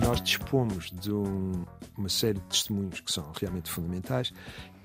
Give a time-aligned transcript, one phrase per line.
[0.00, 1.64] Nós dispomos de um,
[1.98, 4.32] uma série de testemunhos que são realmente fundamentais,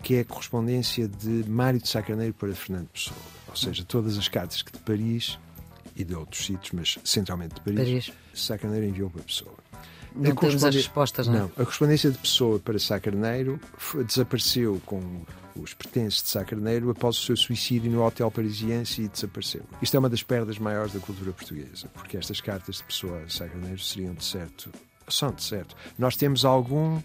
[0.02, 3.16] que é a correspondência de Mário de Sá Carneiro para Fernando Pessoa.
[3.48, 5.38] Ou seja, todas as cartas que de Paris
[6.00, 8.14] e de outros sítios, mas centralmente de Paris, Paris.
[8.34, 9.54] Sá Carneiro enviou para Pessoa.
[10.16, 11.40] Não temos as respostas, não é?
[11.40, 13.60] Não, a correspondência de Pessoa para Sá Carneiro
[14.08, 15.22] desapareceu com
[15.56, 19.62] os pertences de Sá Carneiro após o seu suicídio no Hotel Parisiense e desapareceu.
[19.82, 23.30] Isto é uma das perdas maiores da cultura portuguesa, porque estas cartas de Pessoa a
[23.30, 24.72] Sá Carneiro seriam de certo,
[25.08, 25.76] são de certo.
[25.98, 27.00] Nós temos algum,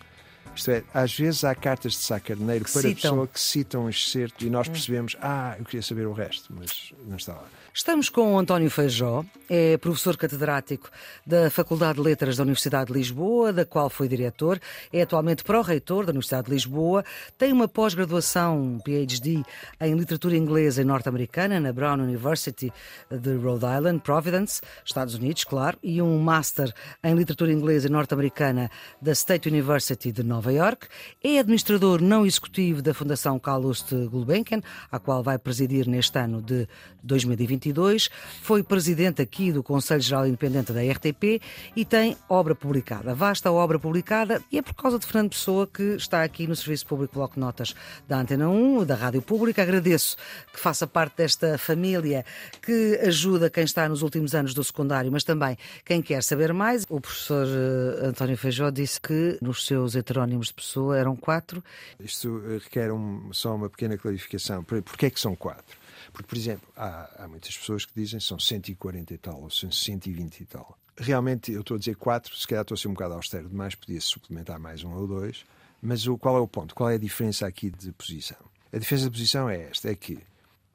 [0.54, 3.10] isto é, às vezes há cartas de Sá Carneiro Que para citam.
[3.10, 6.92] Pessoa que citam um excerto e nós percebemos, ah, eu queria saber o resto, mas
[7.06, 7.44] não está lá.
[7.76, 10.88] Estamos com o António Feijó, é professor catedrático
[11.26, 14.60] da Faculdade de Letras da Universidade de Lisboa, da qual foi diretor,
[14.92, 17.04] é atualmente pró-reitor da Universidade de Lisboa,
[17.36, 19.42] tem uma pós-graduação, um PhD,
[19.80, 22.72] em literatura inglesa e norte-americana na Brown University
[23.10, 28.70] de Rhode Island, Providence, Estados Unidos, claro, e um Master em literatura inglesa e norte-americana
[29.02, 30.88] da State University de Nova York,
[31.22, 34.60] é administrador não executivo da Fundação Calouste Gulbenkian,
[34.91, 36.66] a qual vai presidir neste ano de
[37.04, 38.10] 2022,
[38.42, 41.41] foi presidente aqui do Conselho Geral Independente da RTP
[41.76, 45.94] e tem obra publicada, vasta obra publicada, e é por causa de Fernando Pessoa que
[45.94, 47.74] está aqui no Serviço Público Bloco de Notas
[48.08, 49.62] da Antena 1, da Rádio Pública.
[49.62, 50.16] Agradeço
[50.52, 52.24] que faça parte desta família
[52.60, 56.84] que ajuda quem está nos últimos anos do secundário, mas também quem quer saber mais.
[56.88, 61.62] O professor eh, António Feijó disse que nos seus heterónimos de Pessoa eram quatro.
[62.00, 64.62] Isto requer um- só uma pequena clarificação.
[64.64, 65.77] Por- Porquê é que são quatro?
[66.12, 69.50] Porque, por exemplo, há, há muitas pessoas que dizem que são 140 e tal, ou
[69.50, 70.78] são 120 e tal.
[70.97, 73.75] Realmente, eu estou a dizer quatro, se calhar estou a ser um bocado austero demais,
[73.75, 75.44] podia-se suplementar mais um ou dois.
[75.83, 76.75] Mas o, qual é o ponto?
[76.75, 78.38] Qual é a diferença aqui de posição?
[78.72, 80.19] A diferença de posição é esta, é que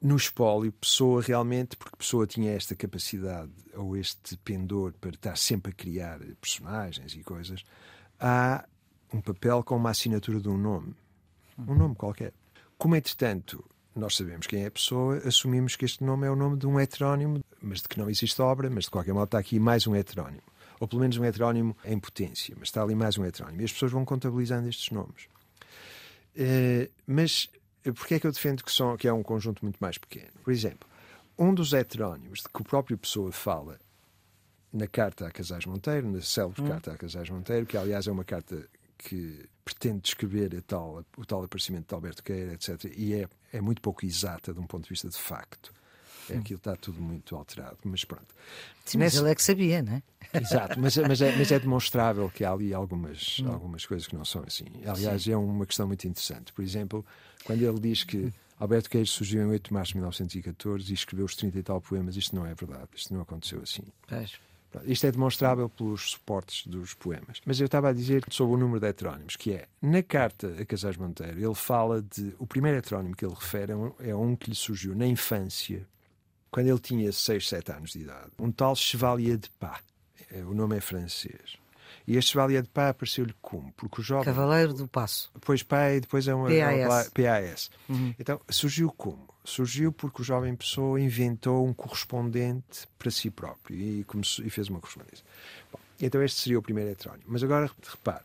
[0.00, 5.72] no espólio, Pessoa realmente, porque Pessoa tinha esta capacidade ou este pendor para estar sempre
[5.72, 7.64] a criar personagens e coisas,
[8.18, 8.64] há
[9.12, 10.94] um papel com uma assinatura de um nome.
[11.58, 12.32] Um nome qualquer.
[12.78, 16.56] Como, entretanto, nós sabemos quem é a pessoa, assumimos que este nome é o nome
[16.56, 19.58] de um heterónimo, mas de que não existe obra, mas de qualquer modo está aqui
[19.58, 20.42] mais um heterónimo.
[20.78, 23.60] Ou pelo menos um heterónimo em potência, mas está ali mais um heterónimo.
[23.60, 25.28] E as pessoas vão contabilizando estes nomes.
[26.34, 27.50] Eh, mas
[27.96, 30.32] porquê é que eu defendo que, são, que é um conjunto muito mais pequeno?
[30.42, 30.88] Por exemplo,
[31.38, 33.78] um dos heterónimos de que o próprio Pessoa fala
[34.72, 38.24] na carta a Casais Monteiro, na célebre carta a Casais Monteiro, que aliás é uma
[38.24, 38.68] carta
[39.02, 42.84] que pretende descrever a tal, o tal aparecimento de Alberto Queira, etc.
[42.96, 45.72] E é, é muito pouco exata de um ponto de vista de facto.
[46.28, 48.26] É, aquilo está tudo muito alterado, mas pronto.
[48.84, 50.02] Sim, mas Nessa- ele é que sabia, não é?
[50.34, 53.50] Exato, mas, mas, é, mas é demonstrável que há ali algumas, Hum.
[53.50, 54.66] algumas coisas que não são assim.
[54.86, 56.52] Aliás, é uma questão muito interessante.
[56.52, 57.04] Por exemplo,
[57.44, 61.24] quando ele diz que Alberto Queiroz surgiu em 8 de março de 1914 e escreveu
[61.26, 63.82] os 30 e tal poemas, isto não é verdade, isto não aconteceu assim.
[64.06, 64.32] Pois.
[64.84, 67.40] Isto é demonstrável pelos suportes dos poemas.
[67.44, 70.64] Mas eu estava a dizer sobre o número de heterónimos, que é, na carta a
[70.64, 72.34] Casais Monteiro, ele fala de.
[72.38, 75.86] O primeiro heterónimo que ele refere é um, é um que lhe surgiu na infância,
[76.50, 78.30] quando ele tinha 6, 7 anos de idade.
[78.38, 79.80] Um tal Chevalier de Pá.
[80.30, 81.59] É, O nome é francês.
[82.06, 83.72] E este Chevalier de Pá apareceu-lhe como?
[83.72, 84.24] Porque o jovem.
[84.24, 85.30] Cavaleiro do Passo.
[85.34, 87.10] Depois PA e depois é PAS.
[87.16, 87.70] é PAS.
[88.18, 89.28] Então, surgiu como?
[89.44, 94.68] Surgiu porque o jovem pessoa inventou um correspondente para si próprio e, começou, e fez
[94.68, 95.24] uma correspondência.
[95.72, 97.24] Bom, então este seria o primeiro heterónimo.
[97.26, 98.24] Mas agora, repare,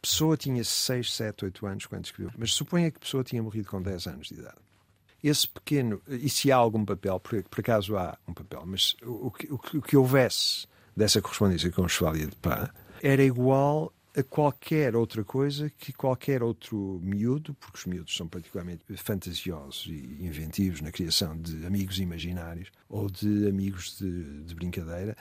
[0.00, 3.82] Pessoa tinha 6, 7, 8 anos quando escreveu, mas suponha que Pessoa tinha morrido com
[3.82, 4.56] 10 anos de idade.
[5.22, 9.26] Esse pequeno, e se há algum papel, por, por acaso há um papel, mas o,
[9.26, 9.32] o
[9.78, 12.70] o que houvesse dessa correspondência com o Chevalier de Pá
[13.02, 18.82] era igual a qualquer outra coisa que qualquer outro miúdo, porque os miúdos são particularmente
[18.96, 25.14] fantasiosos e inventivos na criação de amigos imaginários ou de amigos de, de brincadeira,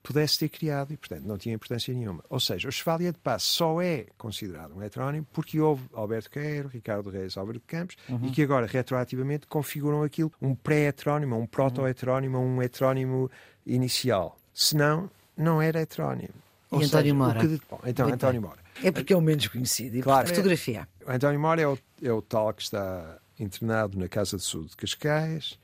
[0.00, 2.22] pudesse ter criado e, portanto, não tinha importância nenhuma.
[2.30, 6.68] Ou seja, o Chevalier de Paz só é considerado um heterónimo porque houve Alberto Queiro,
[6.68, 12.38] Ricardo Reis, Álvaro de Campos e que agora, retroativamente, configuram aquilo um pré-heterónimo, um proto-heterónimo,
[12.38, 13.28] um heterónimo
[13.66, 14.38] inicial.
[14.58, 16.32] Senão, não era heterónimo.
[16.72, 17.40] E António Mora?
[17.40, 18.50] que Bom, então, Muito António bem.
[18.50, 18.60] Mora.
[18.82, 19.98] É porque é o menos conhecido.
[19.98, 20.26] E Claro.
[20.28, 20.88] Fotografia.
[21.06, 24.70] O António Mora é o, é o tal que está internado na Casa de Saúde
[24.70, 25.58] de Cascais,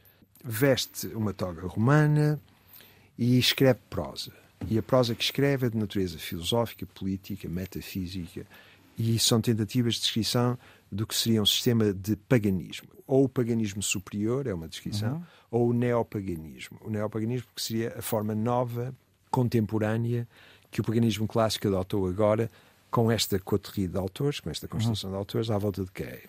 [0.45, 2.39] veste uma toga romana
[3.17, 4.31] e escreve prosa.
[4.69, 8.47] E a prosa que escreve é de natureza filosófica, política, metafísica
[8.99, 10.59] e são tentativas de descrição
[10.91, 12.89] do que seria um sistema de paganismo.
[13.07, 16.79] Ou o paganismo superior, é uma descrição, ou o neopaganismo.
[16.83, 18.95] O neopaganismo que seria a forma nova,
[19.31, 20.29] contemporânea,
[20.71, 22.51] que o paganismo clássico adotou agora
[22.91, 26.29] com esta coterie de autores, com esta constelação de autores à volta de Queiro.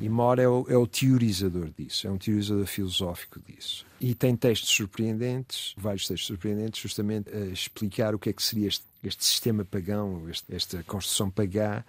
[0.00, 3.84] E More é o, é o, teorizador disso, é um teorizador filosófico disso.
[4.00, 8.68] E tem textos surpreendentes, vários textos surpreendentes, justamente a explicar o que é que seria
[8.68, 11.82] este, este sistema pagão, este, esta construção pagã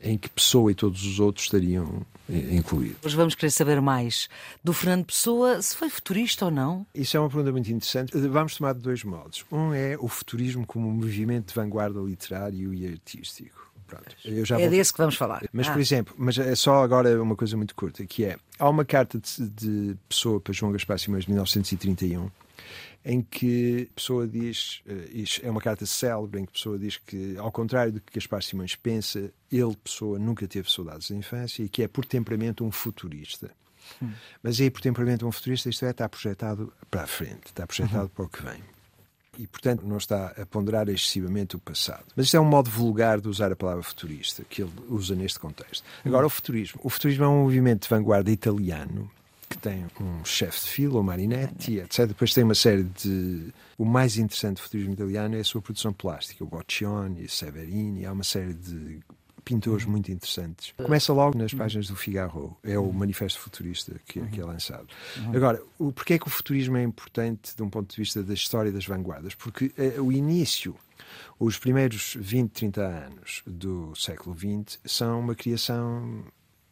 [0.00, 2.98] em que Pessoa e todos os outros estariam eh, incluídos.
[3.02, 4.28] Hoje vamos querer saber mais
[4.62, 6.86] do Fernando Pessoa, se foi futurista ou não.
[6.94, 8.16] Isso é uma pergunta muito interessante.
[8.28, 9.44] Vamos tomar de dois modos.
[9.50, 13.64] Um é o futurismo como um movimento de vanguarda literário e artístico.
[13.86, 14.16] Pronto,
[14.58, 15.46] é desse que vamos falar.
[15.52, 15.72] Mas, ah.
[15.72, 19.18] por exemplo, mas é só agora uma coisa muito curta, que é, há uma carta
[19.18, 22.30] de, de Pessoa para João Gaspar Simões de 1931
[23.04, 26.96] em que a pessoa diz, eh, é uma carta célebre, em que a pessoa diz
[26.96, 31.62] que, ao contrário do que Gaspar Simões pensa, ele, pessoa, nunca teve saudades da infância
[31.62, 33.50] e que é, por temperamento, um futurista.
[34.02, 34.10] Hum.
[34.42, 38.04] Mas aí, por temperamento, um futurista, isto é, está projetado para a frente, está projetado
[38.04, 38.08] uhum.
[38.08, 38.62] para o que vem.
[39.38, 42.04] E, portanto, não está a ponderar excessivamente o passado.
[42.16, 45.38] Mas isto é um modo vulgar de usar a palavra futurista, que ele usa neste
[45.38, 45.84] contexto.
[46.04, 46.28] Agora, uhum.
[46.28, 46.80] o futurismo.
[46.82, 49.10] O futurismo é um movimento de vanguarda italiano
[49.64, 52.06] tem um chefe de fila, o Marinetti, etc.
[52.06, 53.50] Depois tem uma série de.
[53.78, 58.12] O mais interessante do futurismo italiano é a sua produção plástica, o Boccioni, Severini, há
[58.12, 59.00] uma série de
[59.42, 60.72] pintores muito interessantes.
[60.76, 64.86] Começa logo nas páginas do Figaro, é o manifesto futurista que, que é lançado.
[65.34, 68.32] Agora, o, porquê é que o futurismo é importante de um ponto de vista da
[68.32, 69.34] história das vanguardas?
[69.34, 70.74] Porque eh, o início,
[71.38, 76.24] os primeiros 20, 30 anos do século XX são uma criação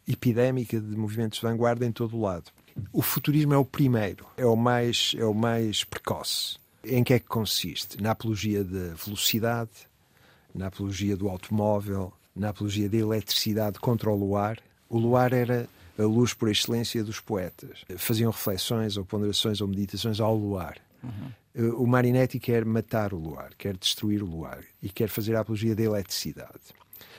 [0.07, 2.51] epidémica de movimentos de vanguarda em todo o lado.
[2.91, 6.57] O futurismo é o primeiro, é o mais, é o mais precoce.
[6.83, 8.01] Em que é que consiste?
[8.01, 9.71] Na apologia da velocidade,
[10.53, 14.59] na apologia do automóvel, na apologia da eletricidade contra o luar.
[14.89, 15.67] O luar era
[15.97, 17.83] a luz por excelência dos poetas.
[17.97, 20.77] Faziam reflexões ou ponderações ou meditações ao luar.
[21.03, 21.75] Uhum.
[21.77, 25.75] O Marinetti quer matar o luar, quer destruir o luar e quer fazer a apologia
[25.75, 26.73] da eletricidade.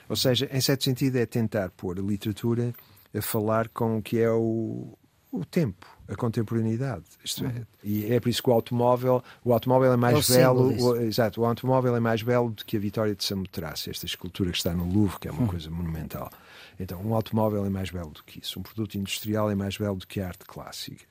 [0.08, 2.74] Ou seja, em certo sentido, é tentar pôr a literatura
[3.16, 4.98] a falar com o que é o,
[5.34, 7.04] o tempo, a contemporaneidade.
[7.24, 7.64] Isto é, uhum.
[7.82, 11.40] e é por isso que o automóvel, o automóvel é mais é belo, o, exato,
[11.40, 14.72] o automóvel é mais belo do que a Vitória de Samotrace, esta escultura que está
[14.72, 15.48] no Louvre, que é uma uhum.
[15.48, 16.30] coisa monumental.
[16.78, 19.96] Então, um automóvel é mais belo do que isso, um produto industrial é mais belo
[19.96, 21.04] do que a arte clássica.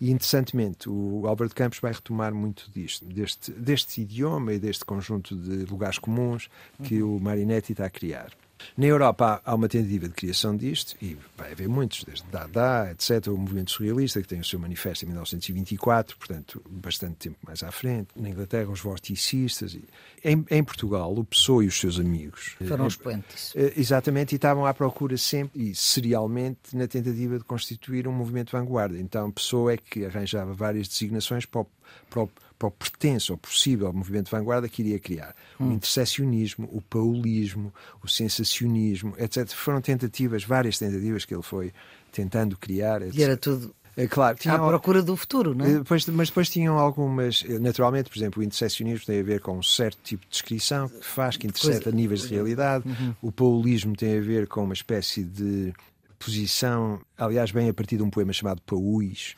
[0.00, 5.36] E interessantemente, o Alberto Campos vai retomar muito disto, deste, deste idioma e deste conjunto
[5.36, 6.48] de lugares comuns
[6.82, 7.16] que uhum.
[7.16, 8.32] o Marinetti está a criar.
[8.76, 13.28] Na Europa há, uma tentativa de criação disto, e vai haver muitos, desde Dada, etc.,
[13.28, 17.70] o movimento surrealista, que tem o seu manifesto em 1924, portanto, bastante tempo mais à
[17.70, 18.08] frente.
[18.16, 19.76] Na Inglaterra, os vorticistas.
[20.24, 22.56] Em, em Portugal, o Pessoa e os seus amigos.
[22.66, 23.52] Foram os poentes.
[23.56, 28.46] Eh, exatamente, e estavam à procura sempre, e serialmente, na tentativa de constituir um movimento
[28.46, 28.98] de vanguarda.
[28.98, 31.66] Então, Pessoa é que arranjava várias designações para o,
[32.08, 32.30] para o
[32.62, 35.34] para o pertenço ou possível movimento de vanguarda que iria criar.
[35.58, 35.70] Hum.
[35.70, 39.48] O interseccionismo, o paulismo, o sensacionismo, etc.
[39.48, 41.72] Foram tentativas, várias tentativas que ele foi
[42.12, 43.02] tentando criar.
[43.02, 43.16] Etc.
[43.16, 45.74] E era tudo é, claro, tinha, à procura do futuro, não é?
[45.74, 47.42] Depois, mas depois tinham algumas.
[47.60, 51.04] Naturalmente, por exemplo, o interseccionismo tem a ver com um certo tipo de descrição que
[51.04, 51.96] faz, que intercepta Coisa.
[51.96, 52.88] níveis de realidade.
[52.88, 53.14] Uhum.
[53.20, 55.74] O paulismo tem a ver com uma espécie de
[56.18, 59.34] posição, aliás, bem a partir de um poema chamado Paúis,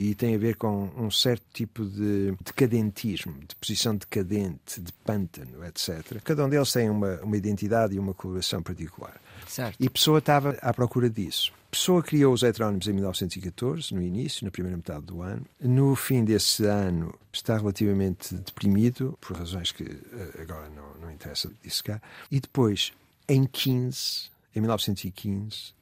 [0.00, 5.62] e tem a ver com um certo tipo de decadentismo, de posição decadente, de pântano,
[5.66, 6.22] etc.
[6.24, 9.20] Cada um deles tem uma, uma identidade e uma coloração particular.
[9.46, 9.76] Certo.
[9.78, 11.52] E Pessoa estava à procura disso.
[11.70, 15.44] Pessoa criou os heterónimos em 1914, no início, na primeira metade do ano.
[15.60, 21.52] No fim desse ano está relativamente deprimido, por razões que eh, agora não, não interessa
[21.62, 22.00] dissecar.
[22.30, 22.94] E depois,
[23.28, 25.74] em 15, em 1915,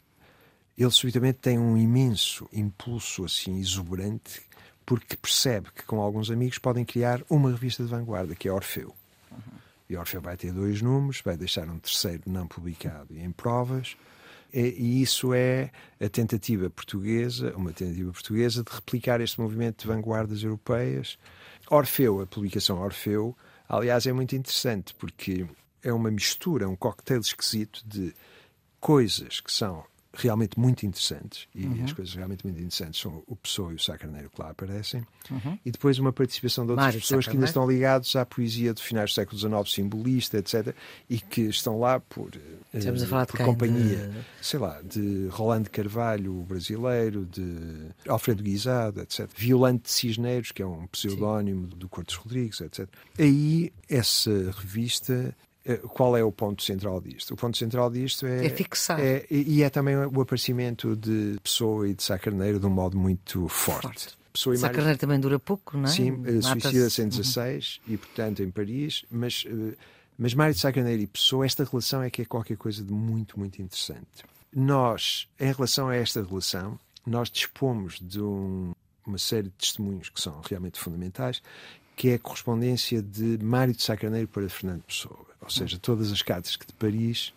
[0.85, 4.43] ele subitamente tem um imenso impulso assim exuberante
[4.87, 8.95] porque percebe que com alguns amigos podem criar uma revista de vanguarda que é Orfeu.
[9.31, 9.59] Uhum.
[9.91, 13.97] E Orfeu vai ter dois números, vai deixar um terceiro não publicado e em provas.
[14.51, 15.71] E, e isso é
[16.01, 21.19] a tentativa portuguesa, uma tentativa portuguesa de replicar este movimento de vanguardas europeias.
[21.71, 23.37] Orfeu, a publicação Orfeu,
[23.69, 25.47] aliás, é muito interessante porque
[25.83, 28.15] é uma mistura, um cocktail esquisito de
[28.81, 29.85] coisas que são
[30.23, 31.85] realmente muito interessantes, e uhum.
[31.85, 35.59] as coisas realmente muito interessantes são o Pessoa e o Sacarneiro que lá aparecem, uhum.
[35.65, 38.83] e depois uma participação de outras Mário pessoas que ainda estão ligadas à poesia de
[38.83, 40.75] finais do século XIX, simbolista, etc.,
[41.09, 42.31] e que estão lá por,
[42.73, 44.47] Estamos a falar por de companhia, de...
[44.47, 50.67] sei lá, de Rolando Carvalho, o brasileiro, de Alfredo Guisado, etc., Violante Cisneiros, que é
[50.67, 51.79] um pseudónimo Sim.
[51.79, 52.89] do Cortes Rodrigues, etc.
[53.19, 55.35] Aí essa revista
[55.77, 57.35] qual é o ponto central disto?
[57.35, 58.47] O ponto central disto é.
[58.47, 58.99] É fixar.
[59.01, 62.97] É, e é também o aparecimento de Pessoa e de Sá Carneiro de um modo
[62.97, 63.83] muito forte.
[63.83, 64.19] forte.
[64.33, 65.89] Pessoa Sá Carneiro também dura pouco, não é?
[65.89, 67.95] Sim, eh, suicida-se em 16 uhum.
[67.95, 69.45] e, portanto, em Paris, mas.
[69.47, 69.77] Eh,
[70.21, 72.93] mas Mário de Sá Carneiro e Pessoa, esta relação é que é qualquer coisa de
[72.93, 74.25] muito, muito interessante.
[74.53, 78.73] nós, em relação a esta relação, nós dispomos de um,
[79.07, 81.41] uma série de testemunhos que são realmente fundamentais,
[81.99, 85.27] que é a correspondência de Mário de Sacarneiro para Fernando Pessoa.
[85.41, 87.35] Ou seja, todas as cartas que de Paris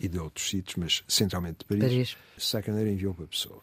[0.00, 2.16] e de outros sítios, mas centralmente de Paris, Paris.
[2.38, 3.60] Sacarneiro enviou para Pessoa.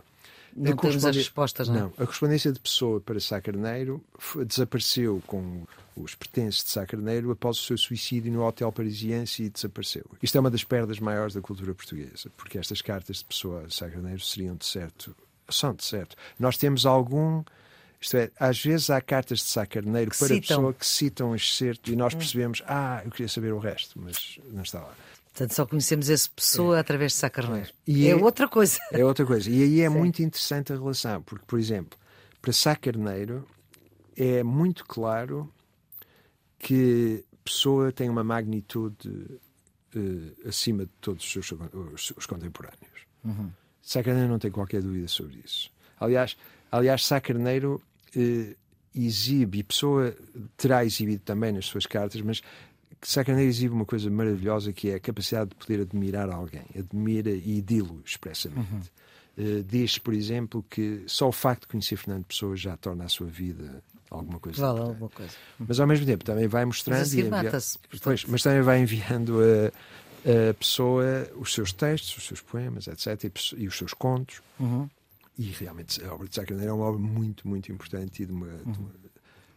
[0.55, 1.79] Não A temos as respostas, não é?
[1.79, 4.03] Não, a correspondência de Pessoa para Sá Carneiro
[4.45, 9.49] desapareceu com os pertences de Sá Carneiro após o seu suicídio no Hotel Parisiense e
[9.49, 10.05] desapareceu.
[10.21, 13.69] Isto é uma das perdas maiores da cultura portuguesa, porque estas cartas de Pessoa a
[13.71, 15.15] Sá Carneiro seriam de certo,
[15.49, 16.15] são de certo.
[16.39, 17.43] Nós temos algum,
[17.99, 20.39] isto é, às vezes há cartas de Sá Carneiro para citam.
[20.41, 24.39] Pessoa que citam um excerto e nós percebemos, ah, eu queria saber o resto, mas
[24.51, 24.93] não está lá.
[25.25, 27.69] Portanto, só conhecemos esse pessoa através de Sá Carneiro.
[27.85, 28.79] E é, é- outra coisa.
[28.91, 29.49] É outra coisa.
[29.49, 31.97] E aí é muito interessante a relação, porque, por exemplo,
[32.41, 33.45] para Sá Carneiro
[34.15, 35.51] é muito claro
[36.57, 39.39] que Pessoa tem uma magnitude
[39.95, 41.51] eh, acima de todos os seus
[41.93, 43.05] os, os contemporâneos.
[43.81, 45.69] Sá Carneiro não tem qualquer dúvida sobre isso.
[45.99, 46.35] Aliás,
[46.71, 47.81] aliás Sá Carneiro
[48.15, 48.55] eh,
[48.93, 50.15] exibe, e Pessoa
[50.57, 52.41] terá exibido também nas suas cartas, mas
[53.01, 56.65] Sá Carneiro exibe uma coisa maravilhosa que é a capacidade de poder admirar alguém.
[56.77, 58.91] Admira e dilo expressamente.
[59.37, 63.09] Eh, diz, por exemplo, que só o facto de conhecer Fernando Pessoa já torna a
[63.09, 64.61] sua vida alguma coisa.
[64.61, 64.93] Vale importante.
[64.93, 65.33] alguma coisa.
[65.59, 66.99] Mas ao mesmo tempo também vai mostrando.
[66.99, 67.51] Mas e envia-.
[68.01, 73.25] Pois, mas também vai enviando a, a pessoa os seus textos, os seus poemas, etc.,
[73.25, 74.41] e, e os seus contos.
[74.59, 74.89] Uhum.
[75.37, 78.47] E realmente a obra de Carneiro é uma obra muito, muito importante e de, uma-
[78.47, 78.91] de uma-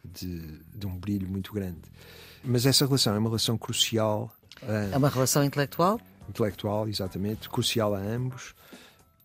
[0.05, 1.83] de- de um brilho muito grande.
[2.45, 4.33] Mas essa relação é uma relação crucial,
[4.93, 8.55] É uma relação intelectual intelectual, exatamente, crucial a ambos.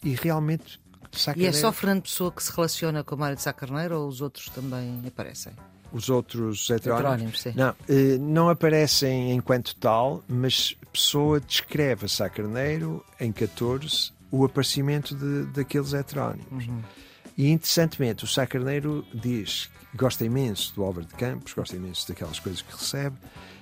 [0.03, 0.79] E realmente
[1.11, 3.99] Sá e é só Fernando Pessoa que se relaciona com o Mário de Sá Carneiro
[3.99, 5.53] ou os outros também aparecem?
[5.91, 7.43] os outros heterónimos.
[7.55, 14.43] Não, eh, não aparecem enquanto tal, mas Pessoa descreve a Sá Carneiro, em 14, o
[14.45, 16.67] aparecimento de, daqueles heterónimos.
[16.67, 16.81] Uhum.
[17.37, 22.39] E interessantemente, o Sá Carneiro diz gosta imenso do Álvaro de Campos, gosta imenso daquelas
[22.39, 23.15] coisas que recebe,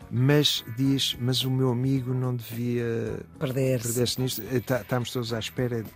[0.10, 3.88] mas diz: Mas o meu amigo não devia Perder-se.
[3.88, 4.42] perder-se nisto.
[4.52, 5.90] Eh, tá- Estamos todos à espera de,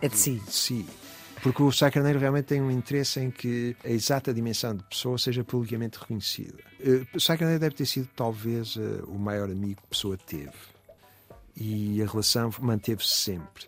[0.00, 0.40] É de si.
[0.48, 0.86] si.
[1.42, 5.18] Porque o Sá Carneiro realmente tem um interesse em que a exata dimensão de pessoa
[5.18, 6.58] seja publicamente reconhecida.
[6.80, 10.16] Eh, O Sá Carneiro deve ter sido talvez eh, o maior amigo que a pessoa
[10.16, 10.52] teve.
[11.56, 13.66] E a relação manteve-se sempre.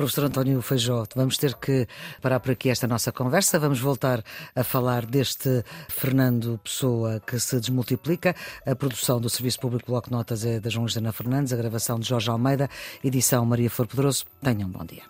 [0.00, 1.86] Professor António Feijó, vamos ter que
[2.22, 3.58] parar por aqui esta nossa conversa.
[3.58, 4.24] Vamos voltar
[4.56, 8.34] a falar deste Fernando Pessoa que se desmultiplica.
[8.66, 12.08] A produção do Serviço Público Bloco Notas é da João Jana Fernandes, a gravação de
[12.08, 12.70] Jorge Almeida,
[13.04, 14.24] edição Maria For Pedroso.
[14.42, 15.02] Tenham um bom dia.